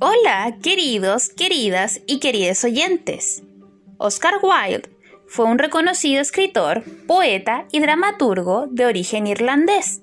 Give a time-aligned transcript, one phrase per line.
[0.00, 3.42] Hola, queridos, queridas y queridos oyentes.
[3.96, 4.88] Oscar Wilde
[5.26, 10.02] fue un reconocido escritor, poeta y dramaturgo de origen irlandés.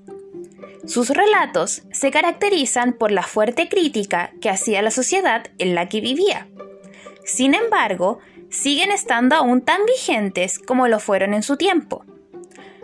[0.86, 6.02] Sus relatos se caracterizan por la fuerte crítica que hacía la sociedad en la que
[6.02, 6.50] vivía.
[7.24, 8.20] Sin embargo,
[8.50, 12.04] siguen estando aún tan vigentes como lo fueron en su tiempo.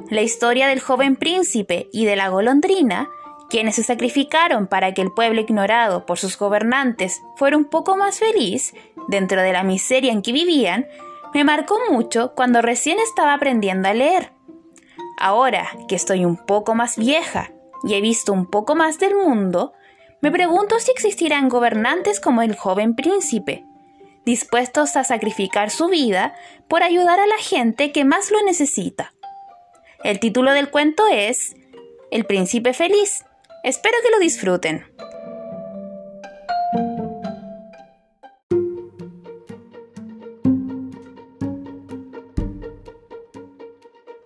[0.10, 3.10] La historia del joven príncipe y de la golondrina,
[3.52, 8.18] quienes se sacrificaron para que el pueblo ignorado por sus gobernantes fuera un poco más
[8.18, 8.74] feliz
[9.10, 10.88] dentro de la miseria en que vivían,
[11.34, 14.32] me marcó mucho cuando recién estaba aprendiendo a leer.
[15.18, 17.52] Ahora que estoy un poco más vieja
[17.84, 19.74] y he visto un poco más del mundo,
[20.22, 23.66] me pregunto si existirán gobernantes como el joven príncipe,
[24.26, 26.34] dispuestos a sacrificar su vida
[26.70, 29.14] por ayudar a la gente que más lo necesita.
[30.06, 31.54] El título del cuento es
[32.12, 33.26] El príncipe feliz.
[33.64, 34.84] Espero que lo disfruten.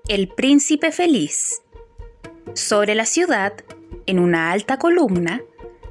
[0.07, 1.61] El príncipe feliz.
[2.53, 3.53] Sobre la ciudad,
[4.05, 5.41] en una alta columna,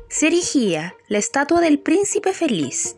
[0.09, 2.97] se erigía la estatua del príncipe feliz.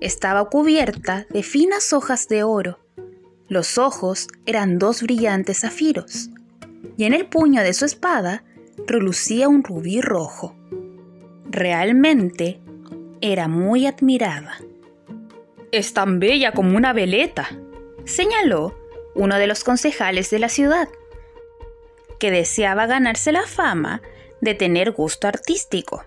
[0.00, 2.80] Estaba cubierta de finas hojas de oro.
[3.46, 6.30] Los ojos eran dos brillantes zafiros,
[6.96, 8.42] y en el puño de su espada
[8.86, 10.54] relucía un rubí rojo.
[11.48, 12.60] Realmente
[13.20, 14.58] era muy admirada.
[15.72, 17.48] Es tan bella como una veleta,
[18.04, 18.76] señaló
[19.14, 20.88] uno de los concejales de la ciudad,
[22.18, 24.02] que deseaba ganarse la fama
[24.40, 26.04] de tener gusto artístico.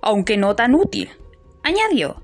[0.00, 1.10] Aunque no tan útil,
[1.62, 2.22] añadió,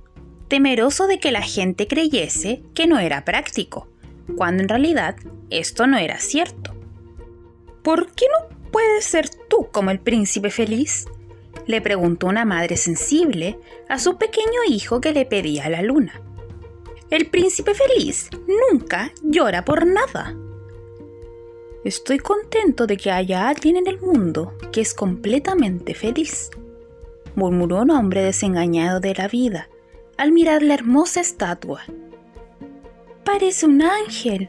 [0.49, 3.89] temeroso de que la gente creyese que no era práctico,
[4.37, 5.17] cuando en realidad
[5.51, 6.75] esto no era cierto.
[7.83, 11.07] ¿Por qué no puedes ser tú como el príncipe feliz?
[11.67, 16.21] le preguntó una madre sensible a su pequeño hijo que le pedía la luna.
[17.11, 20.35] El príncipe feliz nunca llora por nada.
[21.85, 26.51] Estoy contento de que haya alguien en el mundo que es completamente feliz,
[27.35, 29.69] murmuró un hombre desengañado de la vida
[30.17, 31.83] al mirar la hermosa estatua.
[33.25, 34.49] Parece un ángel,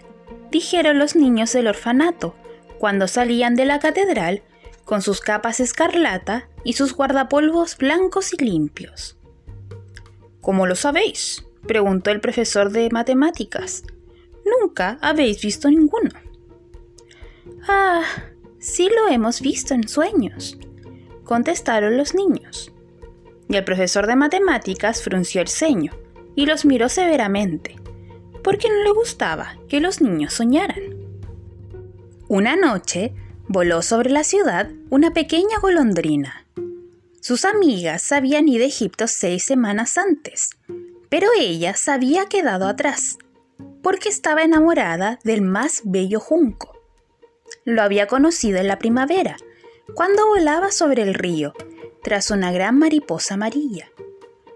[0.51, 2.33] dijeron los niños del orfanato
[2.79, 4.41] cuando salían de la catedral
[4.85, 9.17] con sus capas escarlata y sus guardapolvos blancos y limpios.
[10.41, 11.45] ¿Cómo lo sabéis?
[11.67, 13.83] preguntó el profesor de matemáticas.
[14.45, 16.09] Nunca habéis visto ninguno.
[17.67, 18.03] Ah,
[18.57, 20.57] sí lo hemos visto en sueños,
[21.23, 22.73] contestaron los niños.
[23.47, 25.91] Y el profesor de matemáticas frunció el ceño
[26.35, 27.75] y los miró severamente,
[28.43, 30.98] porque no le gustaba que los niños soñaran.
[32.29, 33.15] Una noche
[33.47, 36.45] voló sobre la ciudad una pequeña golondrina.
[37.21, 40.51] Sus amigas habían ido a Egipto seis semanas antes,
[41.09, 43.17] pero ella se había quedado atrás,
[43.81, 46.79] porque estaba enamorada del más bello junco.
[47.65, 49.35] Lo había conocido en la primavera,
[49.95, 51.55] cuando volaba sobre el río,
[52.03, 53.89] tras una gran mariposa amarilla.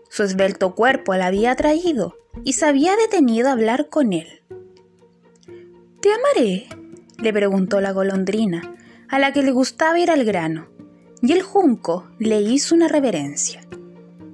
[0.10, 4.44] Su esbelto cuerpo la había atraído y se había detenido a hablar con él.
[6.02, 6.83] ¿Te amaré?
[7.24, 8.76] Le preguntó la golondrina,
[9.08, 10.68] a la que le gustaba ir al grano,
[11.22, 13.66] y el junco le hizo una reverencia.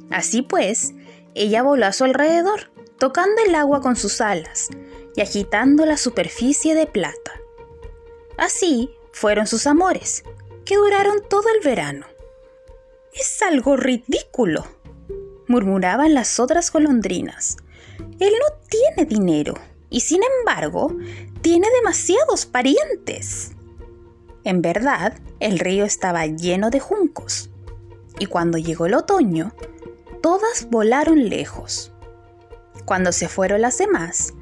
[0.09, 0.95] Así pues,
[1.35, 4.69] ella voló a su alrededor, tocando el agua con sus alas
[5.15, 7.39] y agitando la superficie de plata.
[8.37, 10.23] Así fueron sus amores,
[10.65, 12.07] que duraron todo el verano.
[13.13, 14.65] Es algo ridículo,
[15.47, 17.57] murmuraban las otras golondrinas.
[18.19, 19.53] Él no tiene dinero
[19.91, 20.95] y sin embargo
[21.41, 23.51] tiene demasiados parientes.
[24.43, 27.49] En verdad, el río estaba lleno de juncos,
[28.19, 29.53] y cuando llegó el otoño,
[30.21, 31.91] todas volaron lejos.
[32.85, 34.33] Cuando se fueron las demás,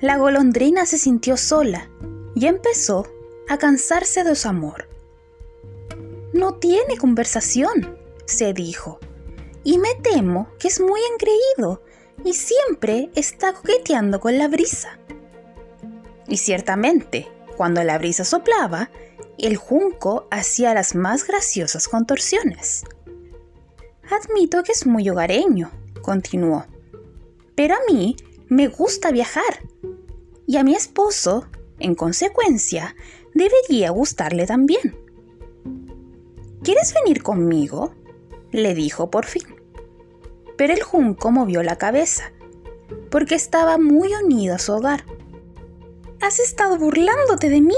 [0.00, 1.88] la golondrina se sintió sola
[2.34, 3.06] y empezó
[3.48, 4.88] a cansarse de su amor.
[6.32, 8.98] No tiene conversación, se dijo,
[9.62, 11.82] y me temo que es muy engreído
[12.24, 14.98] y siempre está coqueteando con la brisa.
[16.28, 18.90] Y ciertamente, cuando la brisa soplaba,
[19.38, 22.84] el junco hacía las más graciosas contorsiones.
[24.10, 25.70] Admito que es muy hogareño,
[26.02, 26.66] continuó.
[27.54, 28.16] Pero a mí
[28.48, 29.62] me gusta viajar.
[30.46, 31.46] Y a mi esposo,
[31.78, 32.94] en consecuencia,
[33.34, 34.96] debería gustarle también.
[36.62, 37.94] ¿Quieres venir conmigo?
[38.50, 39.42] le dijo por fin.
[40.56, 42.32] Pero el junco movió la cabeza,
[43.10, 45.04] porque estaba muy unido a su hogar.
[46.24, 47.74] Has estado burlándote de mí,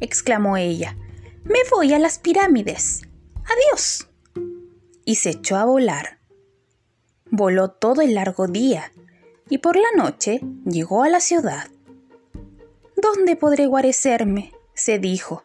[0.00, 0.96] exclamó ella.
[1.44, 3.02] Me voy a las pirámides.
[3.44, 4.08] Adiós
[5.04, 6.18] y se echó a volar.
[7.30, 8.92] voló todo el largo día
[9.48, 11.68] y por la noche llegó a la ciudad.
[12.96, 14.52] ¿Dónde podré guarecerme?
[14.74, 15.44] se dijo.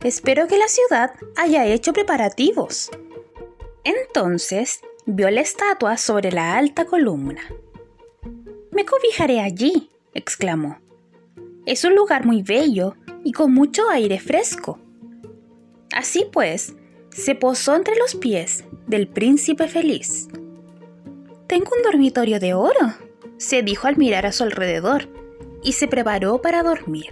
[0.00, 2.90] Espero que la ciudad haya hecho preparativos.
[3.84, 7.42] Entonces vio la estatua sobre la alta columna.
[8.70, 10.81] Me cobijaré allí, exclamó.
[11.64, 14.80] Es un lugar muy bello y con mucho aire fresco.
[15.92, 16.74] Así pues,
[17.10, 20.28] se posó entre los pies del príncipe feliz.
[21.46, 22.94] Tengo un dormitorio de oro,
[23.36, 25.08] se dijo al mirar a su alrededor,
[25.62, 27.10] y se preparó para dormir.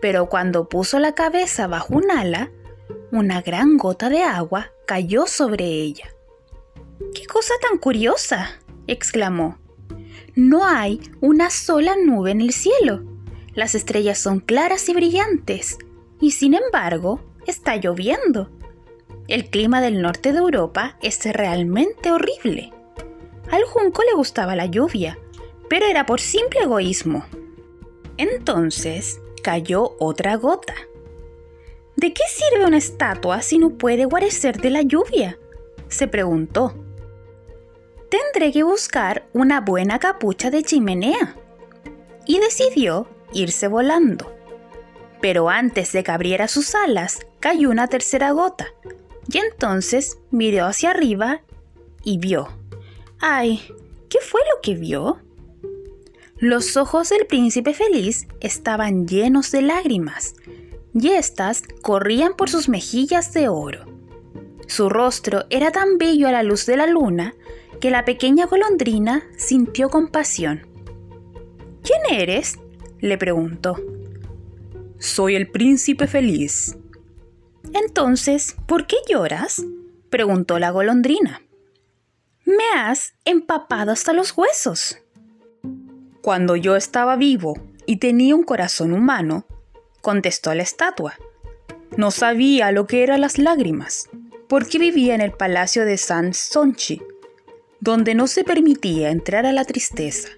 [0.00, 2.50] Pero cuando puso la cabeza bajo un ala,
[3.12, 6.08] una gran gota de agua cayó sobre ella.
[7.14, 8.60] ¡Qué cosa tan curiosa!
[8.86, 9.58] exclamó.
[10.34, 13.04] No hay una sola nube en el cielo.
[13.54, 15.78] Las estrellas son claras y brillantes,
[16.20, 18.50] y sin embargo, está lloviendo.
[19.26, 22.72] El clima del norte de Europa es realmente horrible.
[23.50, 25.18] Al junco le gustaba la lluvia,
[25.68, 27.24] pero era por simple egoísmo.
[28.16, 30.74] Entonces cayó otra gota.
[31.96, 35.38] ¿De qué sirve una estatua si no puede guarecer de la lluvia?
[35.88, 36.74] se preguntó.
[38.08, 41.36] Tendré que buscar una buena capucha de chimenea.
[42.26, 44.34] Y decidió irse volando.
[45.20, 48.66] Pero antes de que abriera sus alas, cayó una tercera gota,
[49.30, 51.42] y entonces miró hacia arriba
[52.02, 52.48] y vio.
[53.20, 53.60] ¡Ay!
[54.08, 55.20] ¿Qué fue lo que vio?
[56.38, 60.34] Los ojos del príncipe feliz estaban llenos de lágrimas,
[60.94, 63.84] y éstas corrían por sus mejillas de oro.
[64.66, 67.34] Su rostro era tan bello a la luz de la luna
[67.80, 70.66] que la pequeña golondrina sintió compasión.
[71.82, 72.58] ¿Quién eres?
[73.00, 73.76] Le preguntó.
[74.98, 76.76] Soy el príncipe feliz.
[77.72, 79.62] Entonces, ¿por qué lloras?
[80.10, 81.42] preguntó la golondrina.
[82.44, 84.98] Me has empapado hasta los huesos.
[86.20, 87.54] Cuando yo estaba vivo
[87.86, 89.46] y tenía un corazón humano,
[90.00, 91.14] contestó la estatua,
[91.96, 94.08] no sabía lo que eran las lágrimas,
[94.48, 97.00] porque vivía en el palacio de San Sonchi,
[97.80, 100.28] donde no se permitía entrar a la tristeza.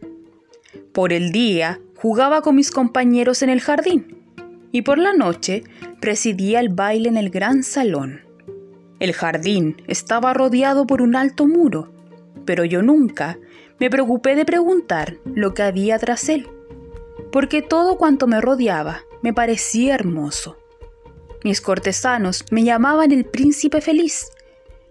[0.93, 4.17] Por el día jugaba con mis compañeros en el jardín
[4.73, 5.63] y por la noche
[6.01, 8.23] presidía el baile en el gran salón.
[8.99, 11.93] El jardín estaba rodeado por un alto muro,
[12.45, 13.39] pero yo nunca
[13.79, 16.49] me preocupé de preguntar lo que había tras él,
[17.31, 20.59] porque todo cuanto me rodeaba me parecía hermoso.
[21.45, 24.27] Mis cortesanos me llamaban el príncipe feliz,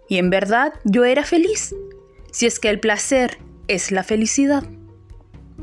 [0.07, 1.75] y en verdad yo era feliz,
[2.31, 3.37] si es que el placer
[3.67, 4.63] es la felicidad.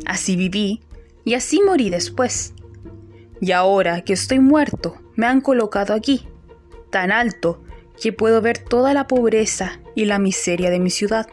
[0.05, 0.83] Así viví
[1.29, 2.55] y así morí después.
[3.39, 6.27] Y ahora que estoy muerto, me han colocado aquí,
[6.89, 7.63] tan alto
[8.01, 11.27] que puedo ver toda la pobreza y la miseria de mi ciudad.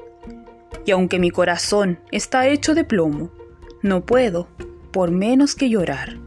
[0.86, 3.32] Y aunque mi corazón está hecho de plomo,
[3.82, 4.50] no puedo,
[4.92, 6.18] por menos que llorar.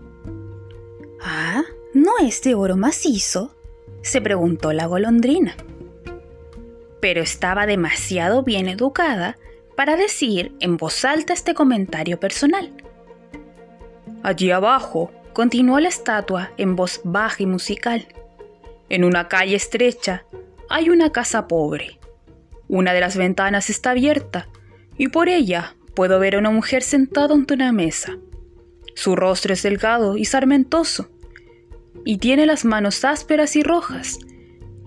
[1.20, 1.62] Ah,
[1.93, 3.55] ¿no es de oro macizo?
[4.00, 5.55] se preguntó la golondrina.
[7.03, 9.37] Pero estaba demasiado bien educada
[9.76, 12.73] para decir en voz alta este comentario personal.
[14.23, 18.09] Allí abajo, continuó la estatua en voz baja y musical.
[18.88, 20.25] En una calle estrecha
[20.69, 21.98] hay una casa pobre.
[22.69, 24.48] Una de las ventanas está abierta
[24.96, 28.19] y por ella puedo ver a una mujer sentada ante una mesa.
[28.94, 31.08] Su rostro es delgado y sarmentoso
[32.05, 34.19] y tiene las manos ásperas y rojas,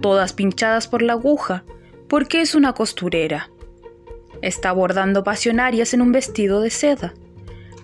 [0.02, 1.64] todas pinchadas por la aguja
[2.10, 3.50] porque es una costurera.
[4.42, 7.14] Está bordando pasionarias en un vestido de seda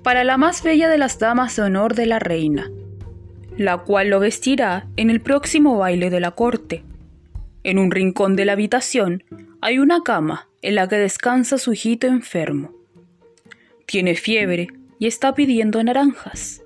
[0.07, 2.71] para la más bella de las damas de honor de la reina,
[3.57, 6.85] la cual lo vestirá en el próximo baile de la corte.
[7.65, 9.25] En un rincón de la habitación
[9.59, 12.71] hay una cama en la que descansa su hijito enfermo.
[13.85, 16.63] Tiene fiebre y está pidiendo naranjas.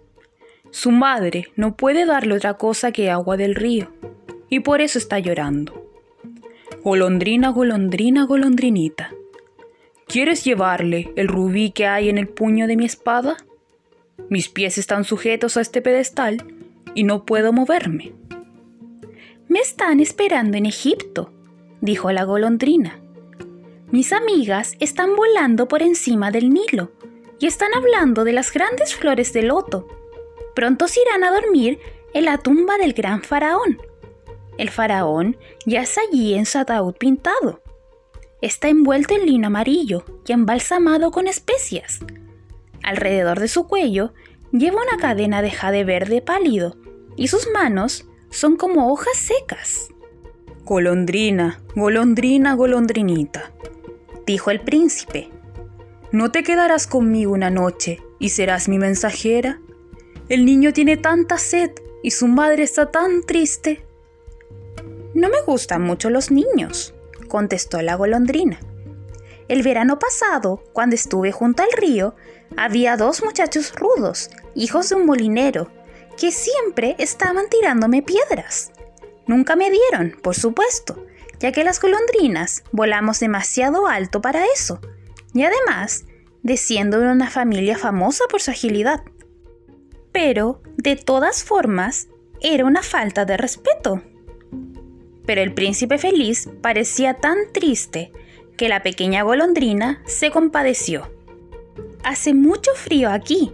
[0.70, 3.92] Su madre no puede darle otra cosa que agua del río,
[4.50, 5.92] y por eso está llorando.
[6.84, 9.10] Golondrina, golondrina, golondrinita,
[10.12, 13.38] ¿Quieres llevarle el rubí que hay en el puño de mi espada?
[14.28, 16.44] Mis pies están sujetos a este pedestal
[16.94, 18.12] y no puedo moverme.
[19.48, 21.32] Me están esperando en Egipto,
[21.80, 23.00] dijo la golondrina.
[23.90, 26.92] Mis amigas están volando por encima del Nilo
[27.40, 29.88] y están hablando de las grandes flores de loto.
[30.54, 31.80] Pronto se irán a dormir
[32.14, 33.82] en la tumba del gran faraón.
[34.58, 37.62] El faraón ya está allí en su ataúd pintado
[38.42, 42.00] está envuelto en lino amarillo y embalsamado con especias.
[42.84, 44.14] Alrededor de su cuello
[44.52, 46.78] lleva una cadena de jade verde pálido
[47.16, 49.90] y sus manos son como hojas secas.
[50.64, 53.52] Golondrina, golondrina, golondrinita.
[54.26, 55.30] dijo el príncipe.
[56.12, 59.62] ¿No te quedarás conmigo una noche y serás mi mensajera?
[60.30, 61.72] El niño tiene tanta sed
[62.04, 63.86] y su madre está tan triste.
[65.14, 66.94] No me gustan mucho los niños,
[67.32, 68.60] contestó la golondrina.
[69.48, 72.14] El verano pasado, cuando estuve junto al río,
[72.58, 75.72] había dos muchachos rudos, hijos de un molinero,
[76.18, 78.74] que siempre estaban tirándome piedras.
[79.28, 81.06] Nunca me dieron, por supuesto,
[81.40, 84.82] ya que las golondrinas volamos demasiado alto para eso,
[85.34, 86.04] y además,
[86.44, 89.04] desciendo de una familia famosa por su agilidad.
[90.12, 92.10] Pero, de todas formas,
[92.42, 94.02] era una falta de respeto.
[95.32, 98.12] Pero el príncipe feliz parecía tan triste
[98.58, 101.10] que la pequeña golondrina se compadeció.
[102.04, 103.54] Hace mucho frío aquí,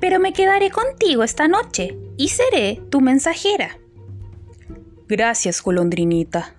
[0.00, 3.78] pero me quedaré contigo esta noche y seré tu mensajera.
[5.06, 6.56] Gracias, golondrinita,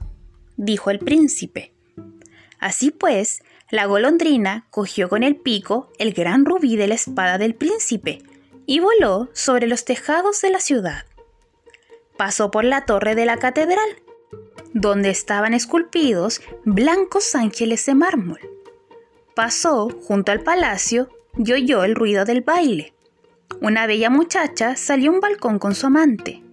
[0.55, 1.73] dijo el príncipe.
[2.57, 7.53] Así pues, la golondrina cogió con el pico el gran rubí de la espada del
[7.53, 8.21] príncipe
[8.65, 11.03] y voló sobre los tejados de la ciudad.
[12.15, 13.89] Pasó por la torre de la catedral,
[14.73, 18.39] donde estaban esculpidos blancos ángeles de mármol.
[19.35, 22.93] Pasó junto al palacio y oyó el ruido del baile.
[23.61, 26.43] Una bella muchacha salió a un balcón con su amante.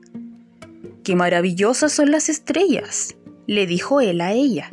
[1.02, 3.16] ¡Qué maravillosas son las estrellas!
[3.46, 4.70] le dijo él a ella.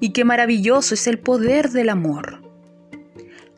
[0.00, 2.42] ¡Y qué maravilloso es el poder del amor!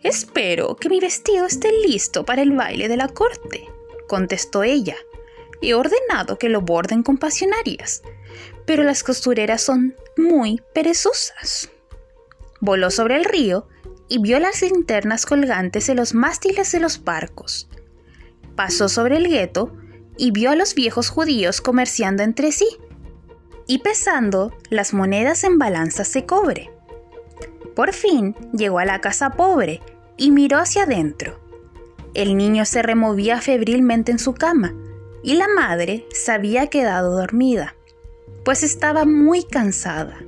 [0.03, 3.69] Espero que mi vestido esté listo para el baile de la corte,
[4.07, 4.97] contestó ella.
[5.61, 8.03] He ordenado que lo borden con pasionarias,
[8.65, 11.71] pero las costureras son muy perezosas.
[12.61, 13.67] Voló sobre el río
[14.09, 17.69] y vio las linternas colgantes en los mástiles de los barcos.
[18.55, 19.73] Pasó sobre el gueto
[20.17, 22.69] y vio a los viejos judíos comerciando entre sí
[23.67, 26.71] y pesando las monedas en balanzas de cobre.
[27.75, 29.81] Por fin llegó a la casa pobre
[30.17, 31.38] y miró hacia adentro.
[32.15, 34.75] El niño se removía febrilmente en su cama
[35.23, 37.75] y la madre se había quedado dormida,
[38.45, 40.19] pues estaba muy cansada.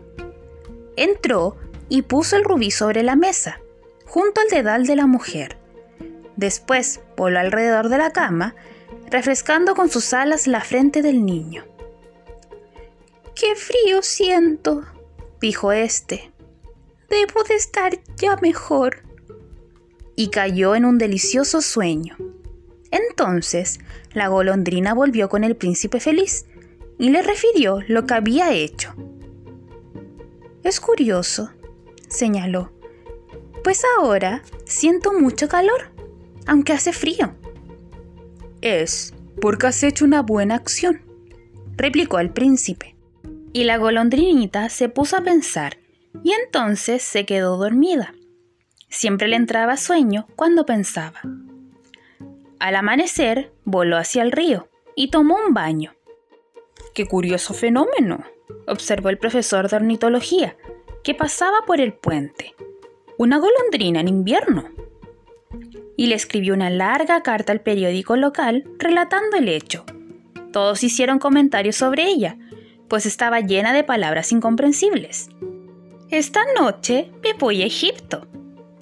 [0.96, 1.56] Entró
[1.88, 3.60] y puso el rubí sobre la mesa,
[4.06, 5.56] junto al dedal de la mujer.
[6.36, 8.54] Después voló alrededor de la cama,
[9.10, 11.64] refrescando con sus alas la frente del niño.
[13.34, 14.84] ¡Qué frío siento!
[15.40, 16.32] dijo éste.
[17.08, 19.02] Debo de estar ya mejor
[20.14, 22.16] y cayó en un delicioso sueño.
[22.90, 23.80] Entonces
[24.12, 26.46] la golondrina volvió con el príncipe feliz
[26.98, 28.94] y le refirió lo que había hecho.
[30.62, 31.50] Es curioso,
[32.08, 32.72] señaló,
[33.64, 35.90] pues ahora siento mucho calor,
[36.46, 37.34] aunque hace frío.
[38.60, 41.02] Es porque has hecho una buena acción,
[41.76, 42.96] replicó el príncipe.
[43.52, 45.78] Y la golondrinita se puso a pensar
[46.22, 48.14] y entonces se quedó dormida.
[48.88, 51.20] Siempre le entraba sueño cuando pensaba.
[52.60, 55.94] Al amanecer, voló hacia el río y tomó un baño.
[56.94, 58.22] ¡Qué curioso fenómeno!
[58.66, 60.56] observó el profesor de ornitología,
[61.02, 62.54] que pasaba por el puente.
[63.16, 64.68] Una golondrina en invierno.
[65.96, 69.86] Y le escribió una larga carta al periódico local relatando el hecho.
[70.52, 72.36] Todos hicieron comentarios sobre ella,
[72.88, 75.30] pues estaba llena de palabras incomprensibles.
[76.10, 78.26] Esta noche me voy a Egipto,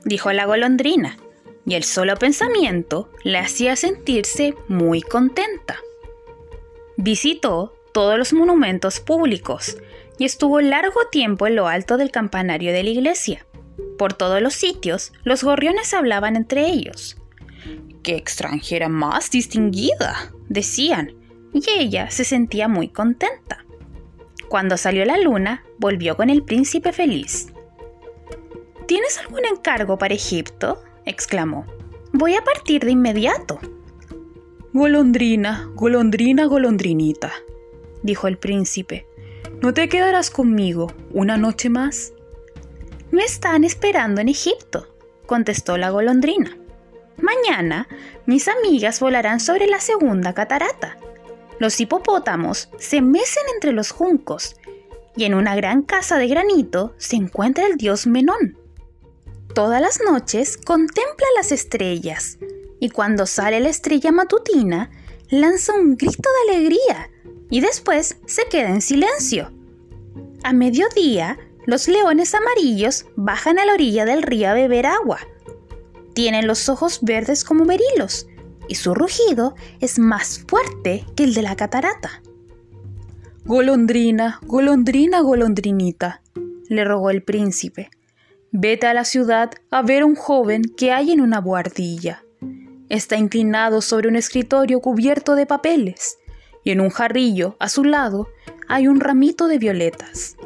[0.05, 1.17] dijo la golondrina,
[1.69, 5.77] y el solo pensamiento le hacía sentirse muy contenta.
[6.97, 9.77] Visitó todos los monumentos públicos
[10.19, 13.47] y estuvo largo tiempo en lo alto del campanario de la iglesia.
[13.99, 17.19] Por todos los sitios, los gorriones hablaban entre ellos.
[18.03, 20.33] ¡Qué extranjera más distinguida!
[20.49, 21.15] decían,
[21.53, 23.67] y ella se sentía muy contenta.
[24.49, 27.49] Cuando salió la luna, volvió con el príncipe feliz.
[28.87, 30.83] ¿Tienes algún encargo para Egipto?
[31.09, 31.67] Exclamó.
[32.13, 33.59] Voy a partir de inmediato.
[34.73, 37.33] Golondrina, golondrina, golondrinita,
[38.03, 39.07] dijo el príncipe.
[39.63, 42.13] ¿No te quedarás conmigo una noche más?
[43.11, 44.87] Me están esperando en Egipto,
[45.27, 46.57] contestó la golondrina.
[47.17, 47.89] Mañana
[48.27, 50.99] mis amigas volarán sobre la segunda catarata.
[51.59, 54.55] Los hipopótamos se mecen entre los juncos
[55.17, 58.59] y en una gran casa de granito se encuentra el dios Menón
[59.59, 62.39] todas las noches contempla las estrellas
[62.79, 64.89] y cuando sale la estrella matutina
[65.31, 67.11] lanza un grito de alegría
[67.51, 69.51] y después se queda en silencio.
[70.45, 75.19] A mediodía, los leones amarillos bajan a la orilla del río a beber agua.
[76.15, 78.29] Tienen los ojos verdes como berilos
[78.69, 82.23] y su rugido es más fuerte que el de la catarata.
[83.45, 86.23] Golondrina, golondrina, golondrinita,
[86.69, 87.91] le rogó el príncipe.
[88.51, 92.25] Vete a la ciudad a ver a un joven que hay en una buhardilla.
[92.89, 96.17] Está inclinado sobre un escritorio cubierto de papeles
[96.65, 98.29] y en un jarrillo a su lado
[98.67, 100.37] hay un ramito de violetas.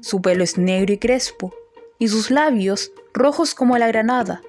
[0.00, 1.52] Su pelo es negro y crespo
[1.98, 4.40] y sus labios rojos como la granada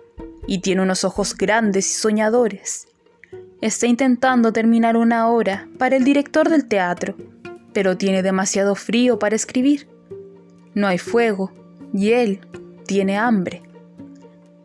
[0.47, 2.87] y tiene unos ojos grandes y soñadores.
[3.59, 7.15] Está intentando terminar una obra para el director del teatro,
[7.73, 9.89] pero tiene demasiado frío para escribir.
[10.73, 11.51] No hay fuego
[11.93, 12.39] y él
[12.85, 13.63] tiene hambre.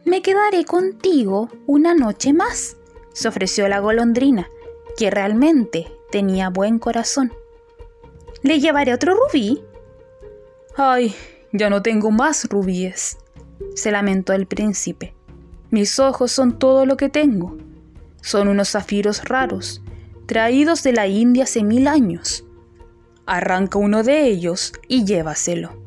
[0.04, 2.76] Me quedaré contigo una noche más,
[3.12, 4.48] se ofreció la golondrina,
[4.96, 7.32] que realmente tenía buen corazón.
[8.42, 9.62] ¿Le llevaré otro rubí?
[10.76, 11.14] Ay,
[11.52, 13.18] ya no tengo más rubíes,
[13.74, 15.14] se lamentó el príncipe.
[15.70, 17.56] Mis ojos son todo lo que tengo.
[18.22, 19.82] Son unos zafiros raros,
[20.26, 22.44] traídos de la India hace mil años.
[23.26, 25.79] Arranca uno de ellos y llévaselo.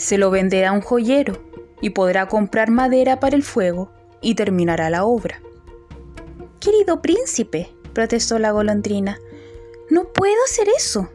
[0.00, 1.44] Se lo venderá a un joyero
[1.82, 3.92] y podrá comprar madera para el fuego
[4.22, 5.42] y terminará la obra.
[6.58, 9.18] Querido príncipe, protestó la golondrina,
[9.90, 11.10] no puedo hacer eso.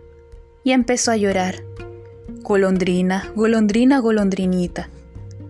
[0.64, 1.64] Y empezó a llorar.
[2.44, 4.90] Golondrina, golondrina, golondrinita,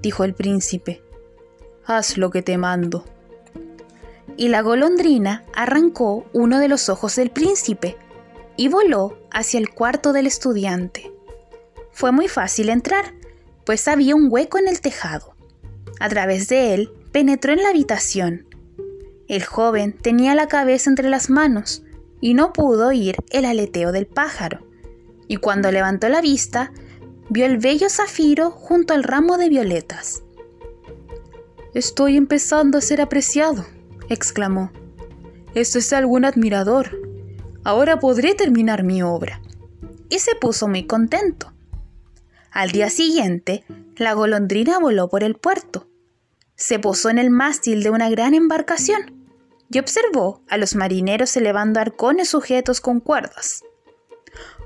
[0.01, 1.03] dijo el príncipe,
[1.85, 3.03] haz lo que te mando.
[4.37, 7.97] Y la golondrina arrancó uno de los ojos del príncipe
[8.55, 11.11] y voló hacia el cuarto del estudiante.
[11.91, 13.13] Fue muy fácil entrar,
[13.65, 15.35] pues había un hueco en el tejado.
[15.99, 18.47] A través de él penetró en la habitación.
[19.27, 21.83] El joven tenía la cabeza entre las manos
[22.21, 24.65] y no pudo oír el aleteo del pájaro.
[25.27, 26.71] Y cuando levantó la vista,
[27.29, 30.23] vio el bello zafiro junto al ramo de violetas.
[31.73, 33.65] Estoy empezando a ser apreciado,
[34.09, 34.71] exclamó.
[35.55, 36.91] Esto es algún admirador.
[37.63, 39.41] Ahora podré terminar mi obra.
[40.09, 41.54] Y se puso muy contento.
[42.55, 43.65] Al día siguiente,
[43.97, 45.89] la golondrina voló por el puerto.
[46.55, 49.27] Se posó en el mástil de una gran embarcación
[49.69, 53.65] y observó a los marineros elevando arcones sujetos con cuerdas.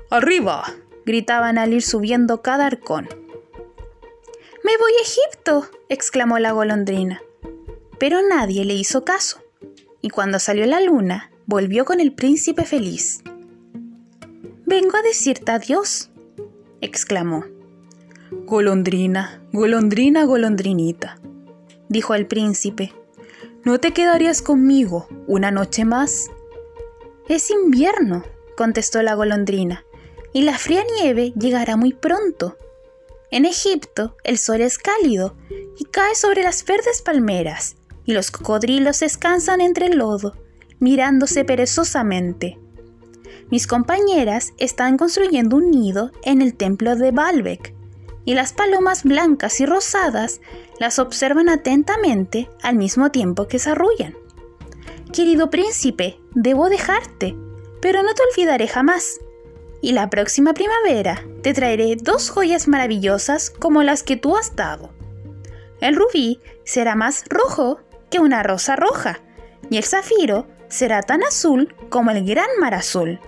[0.08, 0.72] ¡Arriba!
[1.04, 3.08] gritaban al ir subiendo cada arcón.
[4.62, 7.20] Me voy a Egipto, exclamó la golondrina.
[7.98, 9.42] Pero nadie le hizo caso,
[10.00, 13.24] y cuando salió la luna, volvió con el príncipe feliz.
[14.64, 16.10] Vengo a decirte adiós,
[16.80, 17.46] exclamó.
[18.30, 21.18] Golondrina, golondrina, golondrinita,
[21.88, 22.92] dijo el príncipe,
[23.64, 26.30] ¿no te quedarías conmigo una noche más?
[27.28, 28.22] Es invierno,
[28.56, 29.84] contestó la golondrina,
[30.32, 32.56] y la fría nieve llegará muy pronto.
[33.32, 35.34] En Egipto el sol es cálido
[35.76, 40.36] y cae sobre las verdes palmeras, y los cocodrilos descansan entre el lodo,
[40.78, 42.60] mirándose perezosamente.
[43.50, 47.79] Mis compañeras están construyendo un nido en el templo de Baalbek,
[48.24, 50.40] y las palomas blancas y rosadas
[50.78, 54.14] las observan atentamente al mismo tiempo que se arrullan.
[55.12, 57.36] Querido príncipe, debo dejarte,
[57.80, 59.18] pero no te olvidaré jamás.
[59.82, 64.90] Y la próxima primavera te traeré dos joyas maravillosas como las que tú has dado.
[65.80, 67.80] El rubí será más rojo
[68.10, 69.20] que una rosa roja,
[69.70, 73.18] y el zafiro será tan azul como el gran mar azul.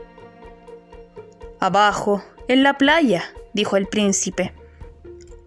[1.59, 3.24] Abajo, en la playa,
[3.55, 4.52] dijo el príncipe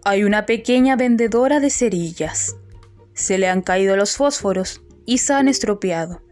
[0.08, 2.54] hay una pequeña vendedora de cerillas.
[3.12, 6.22] Se le han caído los fósforos y se han estropeado.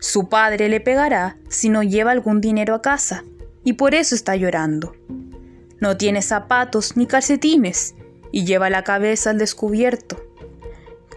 [0.00, 3.22] Su padre le pegará si no lleva algún dinero a casa
[3.62, 4.96] y por eso está llorando.
[5.78, 7.94] No tiene zapatos ni calcetines
[8.32, 10.20] y lleva la cabeza al descubierto.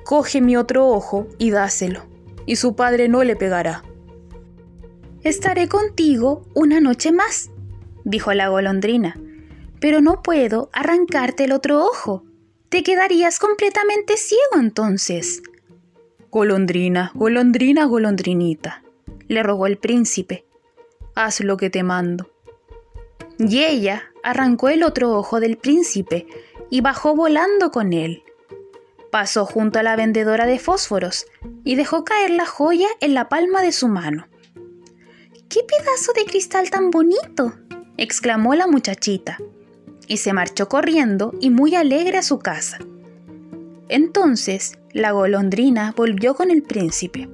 [0.06, 2.04] Coge mi otro ojo y dáselo,
[2.46, 3.84] y su padre no le pegará.
[5.24, 7.50] Estaré contigo una noche más,
[8.04, 9.16] dijo la golondrina,
[9.82, 12.24] pero no puedo arrancarte el otro ojo.
[12.70, 15.42] Te quedarías completamente ciego entonces.
[16.30, 18.84] Golondrina, golondrina, golondrinita,
[19.28, 20.46] le rogó el príncipe.
[21.16, 22.30] Haz lo que te mando.
[23.40, 26.28] Y ella arrancó el otro ojo del príncipe
[26.70, 28.24] y bajó volando con él.
[29.12, 31.26] Pasó junto a la vendedora de fósforos
[31.66, 34.28] y dejó caer la joya en la palma de su mano.
[35.50, 37.56] ¡Qué pedazo de cristal tan bonito!
[37.98, 39.38] exclamó la muchachita
[40.12, 42.80] y se marchó corriendo y muy alegre a su casa.
[43.88, 47.30] Entonces la golondrina volvió con el príncipe.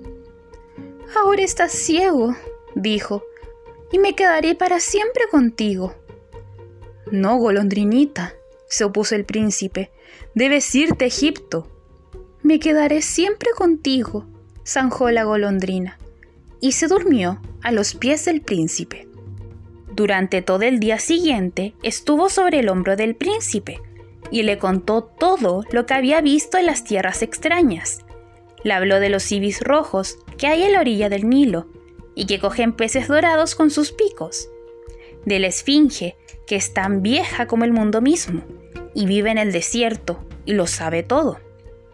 [1.16, 2.36] Ahora estás ciego,
[2.76, 3.24] dijo,
[3.92, 5.96] y me quedaré para siempre contigo.
[7.12, 8.36] No, golondrinita,
[8.70, 9.90] se opuso el príncipe,
[10.36, 11.68] debes irte a Egipto.
[12.44, 14.28] Me quedaré siempre contigo,
[14.63, 15.98] zanjó la golondrina,
[16.62, 19.07] y se durmió a los pies del príncipe.
[19.98, 23.82] Durante todo el día siguiente estuvo sobre el hombro del príncipe,
[24.30, 28.06] y le contó todo lo que había visto en las tierras extrañas.
[28.64, 31.66] Le habló de los ibis rojos que hay en la orilla del Nilo
[32.14, 34.48] y que cogen peces dorados con sus picos,
[35.26, 38.44] de la esfinge que es tan vieja como el mundo mismo
[38.94, 41.40] y vive en el desierto y lo sabe todo,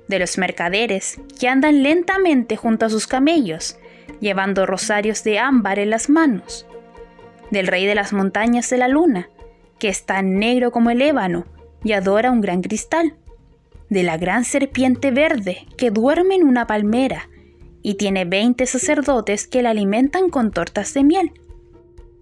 [0.09, 3.77] de los mercaderes que andan lentamente junto a sus camellos,
[4.19, 6.65] llevando rosarios de ámbar en las manos,
[7.53, 9.29] del rey de las montañas de la luna,
[9.79, 11.45] que es tan negro como el ébano
[11.83, 13.15] y adora un gran cristal,
[13.89, 17.29] de la gran serpiente verde que duerme en una palmera
[17.81, 21.31] y tiene veinte sacerdotes que la alimentan con tortas de miel,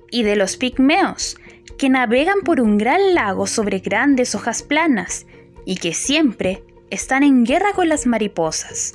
[0.10, 1.38] y de los pigmeos
[1.78, 5.26] que navegan por un gran lago sobre grandes hojas planas
[5.66, 8.94] y que siempre están en guerra con las mariposas.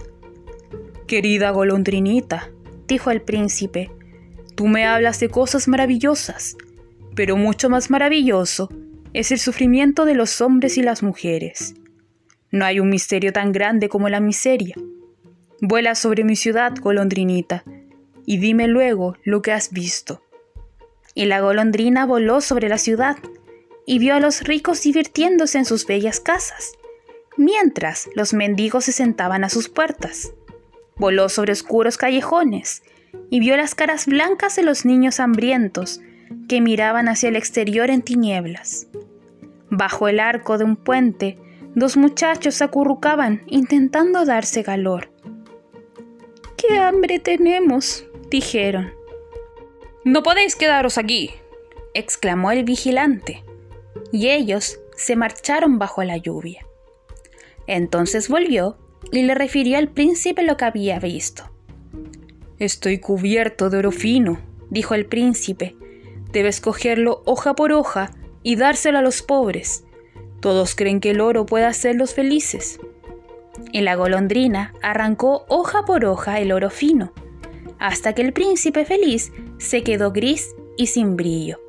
[1.07, 2.51] Querida golondrinita,
[2.87, 3.91] dijo el príncipe,
[4.57, 6.57] tú me hablas de cosas maravillosas,
[7.15, 8.69] pero mucho más maravilloso
[9.13, 11.75] es el sufrimiento de los hombres y las mujeres.
[12.51, 14.75] No hay un misterio tan grande como la miseria.
[15.61, 17.65] Vuela sobre mi ciudad, golondrinita,
[18.25, 20.23] y dime luego lo que has visto.
[21.15, 23.17] Y la golondrina voló sobre la ciudad,
[23.87, 26.73] y vio a los ricos divirtiéndose en sus bellas casas,
[27.37, 30.33] mientras los mendigos se sentaban a sus puertas.
[30.97, 32.83] Voló sobre oscuros callejones,
[33.31, 36.01] y vio las caras blancas de los niños hambrientos,
[36.49, 38.89] que miraban hacia el exterior en tinieblas.
[39.71, 41.39] Bajo el arco de un puente,
[41.75, 45.11] dos muchachos se acurrucaban intentando darse calor.
[46.57, 48.07] ¡Qué hambre tenemos!
[48.31, 48.93] dijeron.
[50.05, 51.31] No podéis quedaros aquí,
[51.95, 53.43] exclamó el vigilante,
[54.13, 56.67] y ellos se marcharon bajo la lluvia.
[57.67, 58.79] Entonces volvió
[59.13, 61.51] y le refirió al príncipe lo que había visto.
[62.59, 64.41] Estoy cubierto de oro fino,
[64.71, 65.77] dijo el príncipe.
[66.33, 69.85] Debes cogerlo hoja por hoja y dárselo a los pobres.
[70.41, 72.81] Todos creen que el oro puede hacerlos felices.
[73.73, 77.13] Y la golondrina arrancó hoja por hoja el oro fino,
[77.79, 81.61] hasta que el príncipe feliz se quedó gris y sin brillo.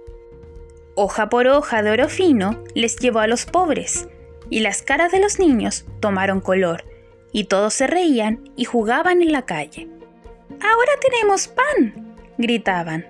[0.96, 4.08] Hoja por hoja de oro fino les llevó a los pobres,
[4.50, 6.86] y las caras de los niños tomaron color,
[7.34, 9.90] y todos se reían y jugaban en la calle.
[10.62, 13.06] Ahora tenemos pan, gritaban.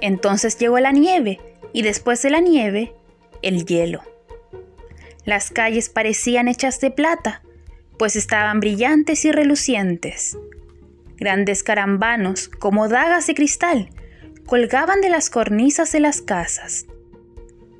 [0.00, 1.40] Entonces llegó la nieve,
[1.72, 2.94] y después de la nieve,
[3.42, 4.02] el hielo.
[5.24, 7.42] Las calles parecían hechas de plata,
[7.98, 10.38] pues estaban brillantes y relucientes.
[11.16, 13.90] Grandes carambanos, como dagas de cristal,
[14.46, 16.86] colgaban de las cornisas de las casas.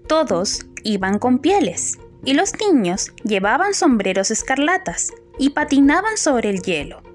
[0.07, 7.08] Todos iban con pieles, y los niños llevaban sombreros escarlatas y patinaban sobre el hielo.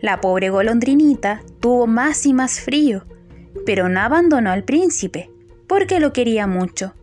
[0.00, 3.04] La pobre golondrinita tuvo más y más frío,
[3.66, 5.30] pero no abandonó al príncipe,
[5.66, 6.94] porque lo quería mucho.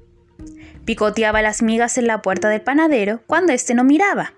[0.86, 4.34] Picoteaba las migas en la puerta del panadero cuando éste no miraba.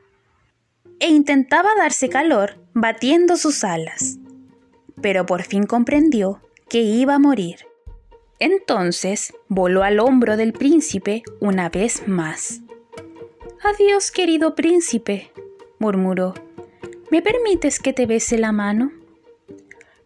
[0.99, 4.17] E intentaba darse calor batiendo sus alas.
[5.01, 7.67] Pero por fin comprendió que iba a morir.
[8.39, 12.61] Entonces voló al hombro del príncipe una vez más.
[13.63, 15.31] Adiós, querido príncipe,
[15.79, 16.33] murmuró.
[17.09, 18.91] ¿Me permites que te bese la mano?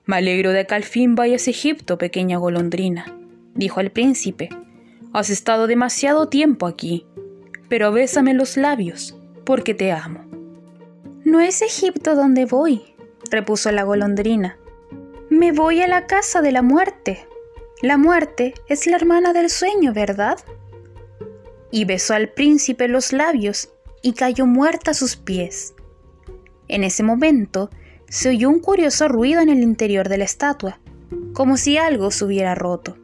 [0.06, 3.18] Me alegro de que al fin vayas a Egipto, pequeña golondrina,
[3.56, 4.50] dijo el príncipe.
[5.12, 7.08] Has estado demasiado tiempo aquí,
[7.70, 10.26] pero bésame los labios, porque te amo.
[11.24, 12.94] No es Egipto donde voy,
[13.32, 14.60] repuso la golondrina.
[15.30, 17.26] Me voy a la casa de la muerte.
[17.82, 20.38] La muerte es la hermana del sueño, ¿verdad?
[21.72, 23.70] Y besó al príncipe los labios
[24.04, 25.74] y cayó muerta a sus pies.
[26.72, 27.70] En ese momento
[28.08, 30.80] se oyó un curioso ruido en el interior de la estatua,
[31.34, 32.98] como si algo se hubiera roto.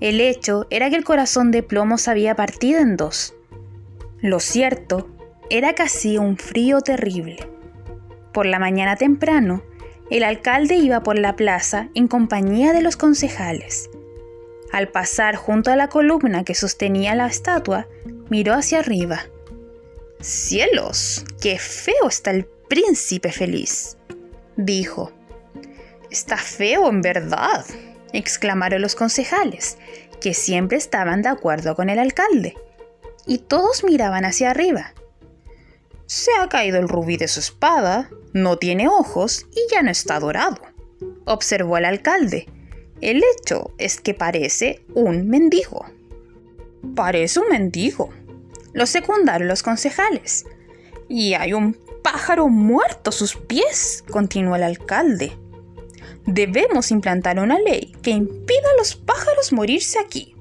[0.00, 3.36] El hecho era que el corazón de plomo se había partido en dos.
[4.20, 5.08] Lo cierto
[5.48, 7.36] era casi un frío terrible.
[8.32, 9.62] Por la mañana temprano,
[10.10, 13.90] el alcalde iba por la plaza en compañía de los concejales.
[14.72, 17.86] Al pasar junto a la columna que sostenía la estatua,
[18.28, 19.20] miró hacia arriba.
[20.18, 21.24] ¡Cielos!
[21.40, 23.98] ¡Qué feo está el príncipe feliz!
[24.56, 25.12] dijo.
[26.10, 27.66] Está feo en verdad,
[28.14, 29.76] exclamaron los concejales,
[30.22, 32.54] que siempre estaban de acuerdo con el alcalde,
[33.26, 34.94] y todos miraban hacia arriba.
[36.06, 40.18] Se ha caído el rubí de su espada, no tiene ojos y ya no está
[40.18, 40.56] dorado,
[41.26, 42.48] observó el alcalde.
[43.02, 45.84] El hecho es que parece un mendigo.
[46.94, 48.08] Parece un mendigo,
[48.72, 50.46] lo secundaron los concejales.
[51.06, 55.36] Y hay un pájaro muerto a sus pies, continuó el alcalde.
[56.26, 60.36] Debemos implantar una ley que impida a los pájaros morirse aquí.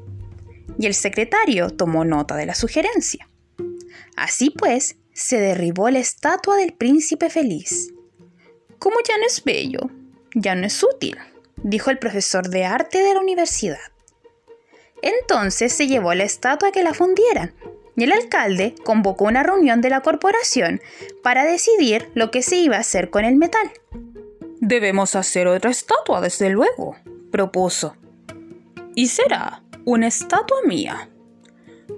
[0.77, 3.27] Y el secretario tomó nota de la sugerencia.
[4.15, 7.93] Así pues, se derribó la estatua del príncipe feliz.
[8.79, 9.89] Como ya no es bello,
[10.33, 11.17] ya no es útil,
[11.57, 13.79] dijo el profesor de arte de la universidad.
[15.01, 17.53] Entonces se llevó la estatua que la fundieran
[17.95, 20.81] y el alcalde convocó una reunión de la corporación
[21.23, 23.71] para decidir lo que se iba a hacer con el metal.
[24.59, 26.95] Debemos hacer otra estatua, desde luego,
[27.31, 27.95] propuso.
[28.95, 31.09] Y será una estatua mía.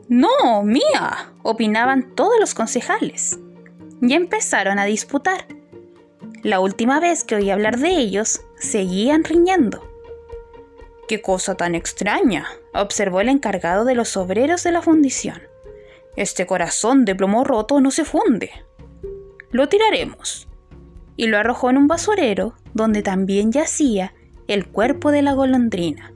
[0.08, 3.39] No, mía, opinaban todos los concejales.
[4.01, 5.47] Y empezaron a disputar.
[6.41, 9.89] La última vez que oí hablar de ellos, seguían riñendo.
[11.08, 15.53] Qué cosa tan extraña, observó el encargado de los obreros de la fundición.
[16.15, 18.52] Este corazón de plomo roto no se funde.
[19.52, 20.47] Lo tiraremos.
[21.15, 24.13] Y lo arrojó en un basurero donde también yacía
[24.47, 26.13] el cuerpo de la golondrina.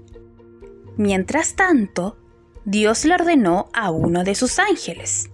[0.97, 2.17] Mientras tanto,
[2.65, 5.29] Dios le ordenó a uno de sus ángeles.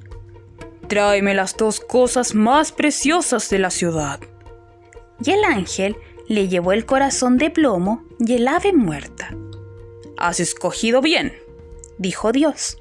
[0.87, 4.19] Tráeme las dos cosas más preciosas de la ciudad.
[5.23, 5.95] Y el ángel
[6.27, 9.35] le llevó el corazón de plomo y el ave muerta.
[10.17, 11.33] Has escogido bien,
[11.97, 12.77] dijo Dios,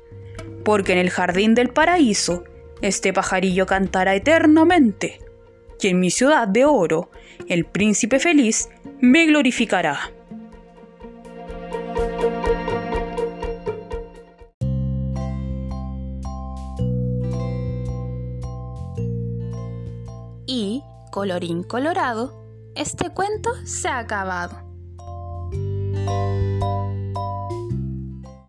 [0.64, 2.44] porque en el jardín del paraíso
[2.80, 5.18] este pajarillo cantará eternamente,
[5.80, 7.10] y en mi ciudad de oro
[7.48, 8.68] el príncipe feliz
[9.00, 10.12] me glorificará.
[20.46, 22.44] Y, colorín colorado,
[22.74, 24.62] este cuento se ha acabado.